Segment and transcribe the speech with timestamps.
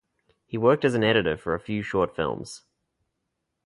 [0.47, 2.63] He worked as an Editor for few Short Films.